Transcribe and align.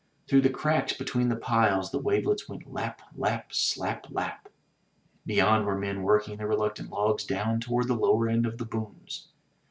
Through 0.27 0.41
the 0.41 0.49
cracks 0.49 0.93
between 0.93 1.29
the 1.29 1.35
piles 1.35 1.91
the 1.91 1.99
wavelets 1.99 2.49
went 2.49 2.65
lap, 2.65 3.03
lap, 3.15 3.53
slap, 3.53 4.07
lap! 4.09 4.49
Beyond 5.27 5.67
were 5.67 5.77
men 5.77 6.01
working 6.01 6.37
the 6.37 6.47
reluctant 6.47 6.89
logs 6.89 7.23
down 7.23 7.59
toward 7.59 7.87
the 7.87 7.93
lower 7.93 8.27
end 8.27 8.47
of 8.47 8.57
the 8.57 8.65
booms. 8.65 9.27